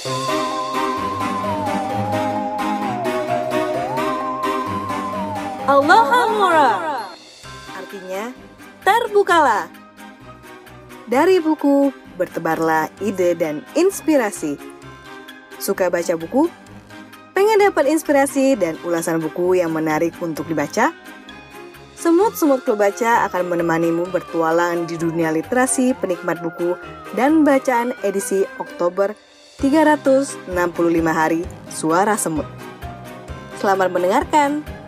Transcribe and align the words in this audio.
Aloha 0.00 0.16
Mora 6.32 6.72
Artinya, 7.76 8.32
terbukalah 8.80 9.68
Dari 11.04 11.36
buku, 11.44 11.92
bertebarlah 12.16 12.88
ide 13.04 13.36
dan 13.36 13.60
inspirasi 13.76 14.56
Suka 15.60 15.92
baca 15.92 16.16
buku? 16.16 16.48
Pengen 17.36 17.60
dapat 17.60 17.92
inspirasi 17.92 18.56
dan 18.56 18.80
ulasan 18.88 19.20
buku 19.20 19.60
yang 19.60 19.76
menarik 19.76 20.16
untuk 20.24 20.48
dibaca? 20.48 20.96
Semut-semut 22.00 22.64
klub 22.64 22.80
baca 22.80 23.28
akan 23.28 23.52
menemanimu 23.52 24.08
bertualang 24.08 24.88
di 24.88 24.96
dunia 24.96 25.28
literasi 25.28 25.92
penikmat 25.92 26.40
buku 26.40 26.72
dan 27.12 27.44
bacaan 27.44 27.92
edisi 28.00 28.48
Oktober 28.56 29.12
365 29.60 30.48
hari 31.12 31.44
Suara 31.68 32.16
Semut. 32.16 32.48
Selamat 33.60 33.92
mendengarkan! 33.92 34.79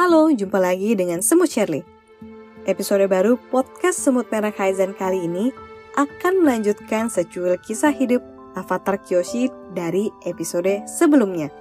Halo, 0.00 0.32
jumpa 0.32 0.56
lagi 0.56 0.96
dengan 0.96 1.20
Semut 1.20 1.52
Shirley. 1.52 1.84
Episode 2.64 3.04
baru 3.04 3.36
podcast 3.52 4.00
Semut 4.00 4.32
Merah 4.32 4.48
Kaizen 4.48 4.96
kali 4.96 5.28
ini 5.28 5.52
akan 5.92 6.40
melanjutkan 6.40 7.12
secuil 7.12 7.60
kisah 7.60 7.92
hidup 7.92 8.24
Avatar 8.56 8.96
Kyoshi 8.96 9.52
dari 9.76 10.08
episode 10.24 10.88
sebelumnya. 10.88 11.52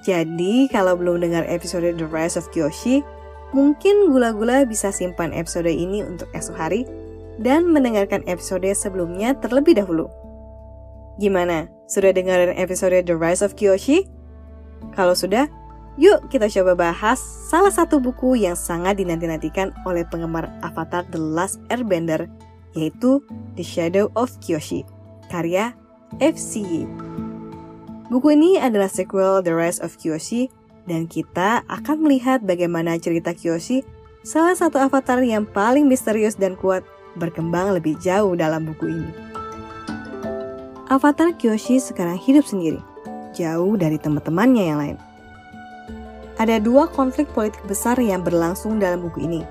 Jadi, 0.00 0.72
kalau 0.72 0.96
belum 0.96 1.20
dengar 1.20 1.44
episode 1.44 1.92
The 1.92 2.08
Rise 2.08 2.40
of 2.40 2.48
Kyoshi, 2.56 3.04
mungkin 3.52 4.08
gula-gula 4.08 4.64
bisa 4.64 4.88
simpan 4.88 5.36
episode 5.36 5.68
ini 5.68 6.00
untuk 6.00 6.32
esok 6.32 6.56
hari 6.56 6.88
dan 7.36 7.68
mendengarkan 7.68 8.24
episode 8.32 8.64
sebelumnya 8.72 9.36
terlebih 9.44 9.76
dahulu. 9.76 10.08
Gimana? 11.20 11.68
Sudah 11.84 12.16
dengerin 12.16 12.56
episode 12.56 12.96
The 13.04 13.12
Rise 13.12 13.44
of 13.44 13.60
Kyoshi? 13.60 14.08
Kalau 14.96 15.12
sudah, 15.12 15.59
Yuk 16.00 16.32
kita 16.32 16.48
coba 16.48 16.88
bahas 16.88 17.20
salah 17.20 17.68
satu 17.68 18.00
buku 18.00 18.32
yang 18.40 18.56
sangat 18.56 18.96
dinanti-nantikan 18.96 19.68
oleh 19.84 20.00
penggemar 20.08 20.48
Avatar 20.64 21.04
The 21.12 21.20
Last 21.20 21.60
Airbender, 21.68 22.24
yaitu 22.72 23.20
The 23.52 23.60
Shadow 23.60 24.08
of 24.16 24.32
Kyoshi, 24.40 24.88
karya 25.28 25.76
FCY. 26.24 26.88
Buku 28.08 28.32
ini 28.32 28.56
adalah 28.56 28.88
sequel 28.88 29.44
The 29.44 29.52
Rise 29.52 29.84
of 29.84 30.00
Kyoshi, 30.00 30.48
dan 30.88 31.04
kita 31.04 31.68
akan 31.68 32.00
melihat 32.00 32.40
bagaimana 32.48 32.96
cerita 32.96 33.36
Kyoshi, 33.36 33.84
salah 34.24 34.56
satu 34.56 34.80
avatar 34.80 35.20
yang 35.20 35.44
paling 35.44 35.84
misterius 35.84 36.32
dan 36.32 36.56
kuat, 36.56 36.80
berkembang 37.20 37.76
lebih 37.76 38.00
jauh 38.00 38.32
dalam 38.32 38.64
buku 38.64 38.88
ini. 38.88 39.12
Avatar 40.88 41.36
Kyoshi 41.36 41.76
sekarang 41.76 42.16
hidup 42.16 42.48
sendiri, 42.48 42.80
jauh 43.36 43.76
dari 43.76 44.00
teman-temannya 44.00 44.64
yang 44.64 44.80
lain. 44.80 45.09
Ada 46.40 46.56
dua 46.56 46.88
konflik 46.88 47.28
politik 47.36 47.60
besar 47.68 48.00
yang 48.00 48.24
berlangsung 48.24 48.80
dalam 48.80 49.04
buku 49.04 49.28
ini. 49.28 49.44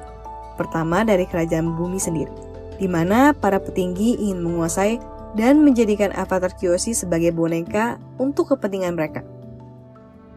Pertama 0.58 1.06
dari 1.06 1.30
kerajaan 1.30 1.78
bumi 1.78 2.02
sendiri, 2.02 2.34
di 2.82 2.90
mana 2.90 3.30
para 3.30 3.62
petinggi 3.62 4.18
ingin 4.18 4.42
menguasai 4.42 4.98
dan 5.38 5.62
menjadikan 5.62 6.10
avatar 6.18 6.50
Kyoshi 6.58 6.98
sebagai 6.98 7.30
boneka 7.30 8.02
untuk 8.18 8.58
kepentingan 8.58 8.98
mereka. 8.98 9.22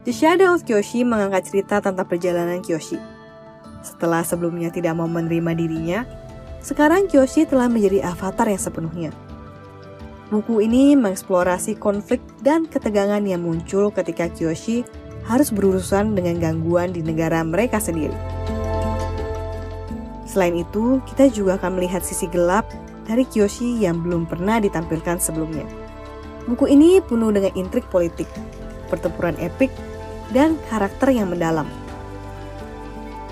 The 0.04 0.12
Shadow 0.12 0.52
of 0.52 0.68
Kyoshi 0.68 1.08
mengangkat 1.08 1.48
cerita 1.48 1.80
tentang 1.80 2.04
perjalanan 2.04 2.60
Kyoshi. 2.60 3.00
Setelah 3.80 4.20
sebelumnya 4.20 4.68
tidak 4.68 4.92
mau 4.92 5.08
menerima 5.08 5.56
dirinya, 5.56 6.04
sekarang 6.60 7.08
Kyoshi 7.08 7.48
telah 7.48 7.72
menjadi 7.72 8.04
avatar 8.12 8.52
yang 8.52 8.60
sepenuhnya. 8.60 9.10
Buku 10.28 10.60
ini 10.60 11.00
mengeksplorasi 11.00 11.80
konflik 11.80 12.20
dan 12.44 12.68
ketegangan 12.68 13.24
yang 13.24 13.40
muncul 13.40 13.88
ketika 13.88 14.28
Kyoshi 14.28 14.84
harus 15.26 15.54
berurusan 15.54 16.18
dengan 16.18 16.42
gangguan 16.42 16.90
di 16.90 17.00
negara 17.04 17.42
mereka 17.46 17.78
sendiri. 17.78 18.14
Selain 20.26 20.56
itu, 20.56 20.98
kita 21.12 21.28
juga 21.28 21.60
akan 21.60 21.76
melihat 21.76 22.00
sisi 22.00 22.24
gelap 22.30 22.64
dari 23.04 23.28
Kyoshi 23.28 23.84
yang 23.84 24.00
belum 24.00 24.24
pernah 24.24 24.56
ditampilkan 24.62 25.20
sebelumnya. 25.20 25.68
Buku 26.48 26.72
ini 26.72 26.98
penuh 27.04 27.30
dengan 27.30 27.52
intrik 27.54 27.86
politik, 27.92 28.26
pertempuran 28.88 29.36
epik, 29.38 29.70
dan 30.32 30.56
karakter 30.72 31.12
yang 31.12 31.28
mendalam. 31.28 31.68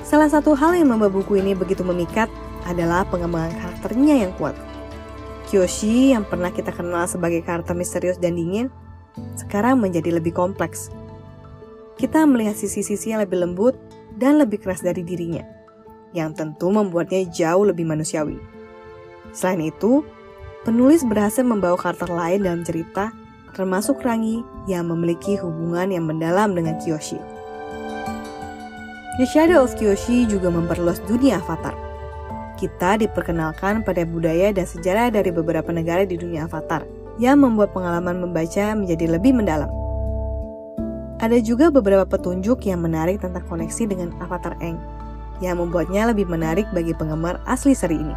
Salah 0.05 0.28
satu 0.28 0.53
hal 0.53 0.77
yang 0.77 0.93
membuat 0.93 1.17
buku 1.17 1.41
ini 1.41 1.57
begitu 1.57 1.87
memikat 1.87 2.28
adalah 2.69 3.09
pengembangan 3.09 3.57
karakternya 3.57 4.27
yang 4.27 4.33
kuat. 4.37 4.55
Kyoshi 5.49 6.15
yang 6.15 6.22
pernah 6.28 6.53
kita 6.53 6.71
kenal 6.71 7.09
sebagai 7.09 7.43
karakter 7.43 7.75
misterius 7.75 8.21
dan 8.21 8.37
dingin, 8.37 8.69
sekarang 9.34 9.81
menjadi 9.81 10.21
lebih 10.21 10.31
kompleks 10.37 10.93
kita 12.00 12.25
melihat 12.25 12.56
sisi-sisi 12.56 13.12
yang 13.12 13.21
lebih 13.21 13.44
lembut 13.44 13.77
dan 14.16 14.41
lebih 14.41 14.65
keras 14.65 14.81
dari 14.81 15.05
dirinya, 15.05 15.44
yang 16.16 16.33
tentu 16.33 16.72
membuatnya 16.72 17.28
jauh 17.28 17.69
lebih 17.69 17.84
manusiawi. 17.84 18.41
Selain 19.37 19.61
itu, 19.61 20.00
penulis 20.65 21.05
berhasil 21.05 21.44
membawa 21.44 21.77
karakter 21.77 22.09
lain 22.09 22.49
dalam 22.49 22.65
cerita, 22.65 23.12
termasuk 23.53 24.00
Rangi 24.00 24.41
yang 24.65 24.89
memiliki 24.89 25.37
hubungan 25.37 25.93
yang 25.93 26.09
mendalam 26.09 26.56
dengan 26.56 26.81
Kyoshi. 26.81 27.21
The 29.21 29.28
Shadow 29.28 29.60
of 29.60 29.77
Kyoshi 29.77 30.25
juga 30.25 30.49
memperluas 30.49 31.05
dunia 31.05 31.37
Avatar. 31.44 31.77
Kita 32.56 32.97
diperkenalkan 32.97 33.84
pada 33.84 34.09
budaya 34.09 34.56
dan 34.56 34.65
sejarah 34.65 35.12
dari 35.12 35.28
beberapa 35.28 35.69
negara 35.69 36.09
di 36.09 36.16
dunia 36.16 36.49
Avatar, 36.49 36.89
yang 37.21 37.44
membuat 37.44 37.77
pengalaman 37.77 38.25
membaca 38.25 38.72
menjadi 38.72 39.21
lebih 39.21 39.37
mendalam. 39.37 39.80
Ada 41.21 41.37
juga 41.45 41.69
beberapa 41.69 42.09
petunjuk 42.09 42.65
yang 42.65 42.81
menarik 42.81 43.21
tentang 43.21 43.45
koneksi 43.45 43.85
dengan 43.85 44.17
Avatar 44.25 44.57
Eng, 44.65 44.81
yang 45.45 45.61
membuatnya 45.61 46.09
lebih 46.09 46.25
menarik 46.25 46.65
bagi 46.73 46.97
penggemar 46.97 47.45
asli 47.45 47.77
seri 47.77 48.01
ini. 48.01 48.17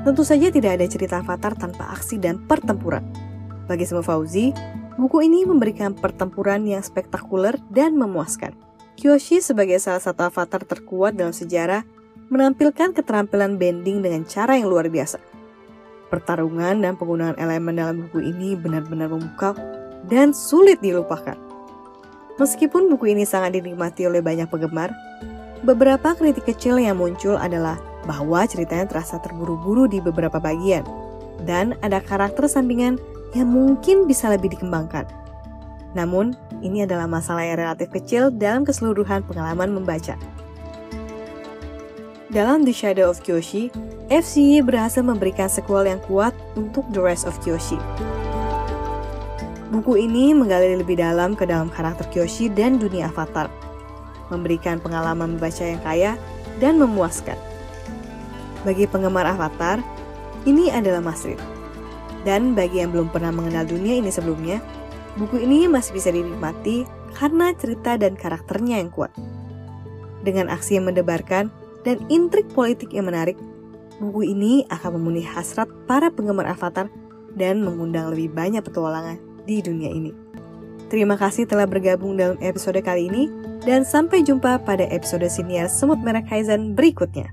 Tentu 0.00 0.24
saja 0.24 0.48
tidak 0.48 0.80
ada 0.80 0.88
cerita 0.88 1.20
Avatar 1.20 1.52
tanpa 1.52 1.92
aksi 1.92 2.16
dan 2.16 2.40
pertempuran. 2.48 3.04
Bagi 3.68 3.84
semua 3.84 4.00
Fauzi, 4.00 4.56
buku 4.96 5.28
ini 5.28 5.44
memberikan 5.44 5.92
pertempuran 5.92 6.64
yang 6.64 6.80
spektakuler 6.80 7.60
dan 7.68 7.92
memuaskan. 8.00 8.56
Kyoshi 8.96 9.44
sebagai 9.44 9.76
salah 9.76 10.00
satu 10.00 10.24
avatar 10.24 10.64
terkuat 10.64 11.20
dalam 11.20 11.36
sejarah 11.36 11.84
menampilkan 12.32 12.96
keterampilan 12.96 13.60
bending 13.60 14.00
dengan 14.00 14.24
cara 14.24 14.56
yang 14.56 14.72
luar 14.72 14.88
biasa. 14.88 15.20
Pertarungan 16.08 16.80
dan 16.80 16.96
penggunaan 16.96 17.36
elemen 17.36 17.76
dalam 17.76 18.08
buku 18.08 18.24
ini 18.24 18.56
benar-benar 18.56 19.12
memukau 19.12 19.52
dan 20.08 20.32
sulit 20.32 20.80
dilupakan. 20.80 21.36
Meskipun 22.36 22.92
buku 22.92 23.16
ini 23.16 23.24
sangat 23.24 23.56
dinikmati 23.56 24.04
oleh 24.04 24.20
banyak 24.20 24.44
penggemar, 24.52 24.92
beberapa 25.64 26.12
kritik 26.12 26.44
kecil 26.44 26.76
yang 26.76 27.00
muncul 27.00 27.32
adalah 27.40 27.80
bahwa 28.04 28.44
ceritanya 28.44 28.84
terasa 28.84 29.16
terburu-buru 29.24 29.88
di 29.88 30.04
beberapa 30.04 30.36
bagian, 30.36 30.84
dan 31.48 31.72
ada 31.80 31.98
karakter 32.04 32.44
sampingan 32.44 33.00
yang 33.32 33.48
mungkin 33.48 34.04
bisa 34.04 34.28
lebih 34.28 34.52
dikembangkan. 34.52 35.08
Namun, 35.96 36.36
ini 36.60 36.84
adalah 36.84 37.08
masalah 37.08 37.40
yang 37.40 37.56
relatif 37.56 37.88
kecil 37.88 38.28
dalam 38.28 38.68
keseluruhan 38.68 39.24
pengalaman 39.24 39.72
membaca. 39.72 40.20
Dalam 42.28 42.68
The 42.68 42.74
Shadow 42.76 43.08
of 43.08 43.24
Kyoshi, 43.24 43.72
FCY 44.12 44.60
berhasil 44.60 45.00
memberikan 45.00 45.48
sequel 45.48 45.88
yang 45.88 46.04
kuat 46.04 46.36
untuk 46.52 46.84
The 46.92 47.00
Rest 47.00 47.24
of 47.24 47.40
Kyoshi. 47.40 47.80
Buku 49.66 49.98
ini 49.98 50.30
menggali 50.30 50.78
lebih 50.78 50.94
dalam 50.94 51.34
ke 51.34 51.42
dalam 51.42 51.66
karakter 51.66 52.06
Kyoshi 52.14 52.46
dan 52.46 52.78
dunia 52.78 53.10
Avatar, 53.10 53.50
memberikan 54.30 54.78
pengalaman 54.78 55.34
membaca 55.34 55.64
yang 55.66 55.82
kaya 55.82 56.14
dan 56.62 56.78
memuaskan. 56.78 57.34
Bagi 58.62 58.86
penggemar 58.86 59.26
Avatar, 59.26 59.82
ini 60.46 60.70
adalah 60.70 61.02
Masrid. 61.02 61.42
Dan 62.22 62.54
bagi 62.54 62.78
yang 62.78 62.94
belum 62.94 63.10
pernah 63.10 63.34
mengenal 63.34 63.66
dunia 63.66 63.98
ini 63.98 64.10
sebelumnya, 64.14 64.62
buku 65.18 65.42
ini 65.42 65.66
masih 65.66 65.98
bisa 65.98 66.14
dinikmati 66.14 66.86
karena 67.18 67.50
cerita 67.58 67.98
dan 67.98 68.14
karakternya 68.14 68.78
yang 68.78 68.94
kuat. 68.94 69.10
Dengan 70.22 70.46
aksi 70.46 70.78
yang 70.78 70.86
mendebarkan 70.86 71.50
dan 71.82 72.06
intrik 72.06 72.46
politik 72.54 72.94
yang 72.94 73.10
menarik, 73.10 73.34
buku 73.98 74.30
ini 74.30 74.62
akan 74.70 75.02
memenuhi 75.02 75.26
hasrat 75.26 75.66
para 75.90 76.06
penggemar 76.14 76.46
Avatar 76.46 76.86
dan 77.34 77.66
mengundang 77.66 78.14
lebih 78.14 78.30
banyak 78.30 78.62
petualangan 78.62 79.25
di 79.46 79.62
dunia 79.62 79.88
ini. 79.88 80.12
Terima 80.86 81.14
kasih 81.18 81.46
telah 81.46 81.66
bergabung 81.66 82.18
dalam 82.18 82.38
episode 82.38 82.78
kali 82.82 83.10
ini 83.10 83.30
dan 83.66 83.82
sampai 83.82 84.22
jumpa 84.22 84.62
pada 84.62 84.86
episode 84.90 85.26
siniar 85.26 85.66
Semut 85.66 85.98
Merah 85.98 86.22
Kaizen 86.22 86.74
berikutnya. 86.78 87.30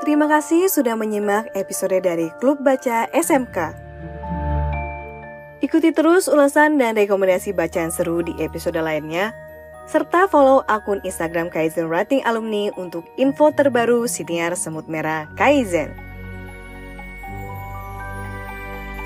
Terima 0.00 0.26
kasih 0.26 0.66
sudah 0.66 0.96
menyimak 0.98 1.52
episode 1.54 1.94
dari 2.00 2.32
Klub 2.40 2.58
Baca 2.64 3.06
SMK. 3.12 3.56
Ikuti 5.62 5.94
terus 5.94 6.26
ulasan 6.26 6.74
dan 6.74 6.98
rekomendasi 6.98 7.54
bacaan 7.54 7.94
seru 7.94 8.18
di 8.18 8.34
episode 8.42 8.82
lainnya, 8.82 9.30
serta 9.86 10.26
follow 10.26 10.66
akun 10.66 10.98
Instagram 11.06 11.46
Kaizen 11.54 11.86
Writing 11.86 12.18
Alumni 12.26 12.74
untuk 12.74 13.06
info 13.14 13.54
terbaru 13.54 14.10
siniar 14.10 14.58
Semut 14.58 14.90
Merah 14.90 15.30
Kaizen. 15.38 15.94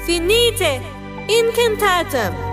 Finite, 0.08 0.80
incantatum. 1.28 2.45